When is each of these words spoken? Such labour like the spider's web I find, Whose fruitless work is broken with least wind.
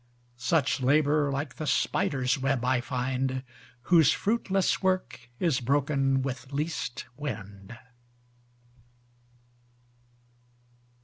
Such 0.39 0.81
labour 0.81 1.31
like 1.31 1.57
the 1.57 1.67
spider's 1.67 2.39
web 2.39 2.65
I 2.65 2.81
find, 2.81 3.43
Whose 3.83 4.11
fruitless 4.11 4.81
work 4.81 5.29
is 5.39 5.59
broken 5.59 6.23
with 6.23 6.51
least 6.51 7.05
wind. 7.17 7.77